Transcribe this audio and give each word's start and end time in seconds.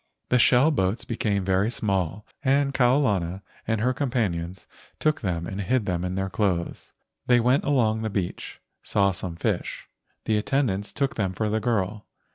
The 0.29 0.39
shell 0.39 0.71
boats 0.71 1.05
be¬ 1.05 1.15
came 1.19 1.45
very 1.45 1.69
small 1.69 2.25
and 2.43 2.73
Kau 2.73 2.97
lana 2.97 3.43
and 3.67 3.79
her 3.81 3.93
com¬ 3.93 4.09
panions 4.09 4.65
took 4.97 5.21
them 5.21 5.45
and 5.45 5.61
hid 5.61 5.85
them 5.85 6.03
in 6.03 6.15
their 6.15 6.27
clothes. 6.27 6.91
They 7.27 7.39
went 7.39 7.65
along 7.65 8.01
the 8.01 8.09
beach, 8.09 8.59
saw 8.81 9.11
some 9.11 9.35
fish. 9.35 9.87
The 10.25 10.37
attendants 10.39 10.91
took 10.91 11.13
them 11.17 11.33
for 11.33 11.49
the 11.49 11.59
girl. 11.59 12.07